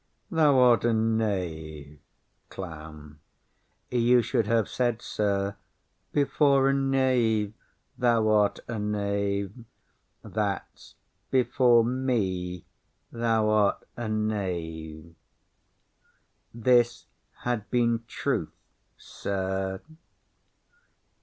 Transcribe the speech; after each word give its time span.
Thou 0.31 0.57
art 0.57 0.83
a 0.83 0.93
knave. 0.95 1.99
CLOWN. 2.49 3.19
You 3.91 4.23
should 4.23 4.47
have 4.47 4.67
said, 4.67 4.99
sir, 4.99 5.57
before 6.11 6.69
a 6.69 6.73
knave 6.73 7.53
thou 7.99 8.27
art 8.29 8.61
a 8.67 8.79
knave; 8.79 9.53
that 10.23 10.65
is 10.73 10.95
before 11.29 11.83
me 11.85 12.65
thou 13.11 13.47
art 13.49 13.85
a 13.95 14.09
knave. 14.09 15.13
This 16.51 17.05
had 17.43 17.69
been 17.69 18.03
truth, 18.07 18.55
sir. 18.97 19.81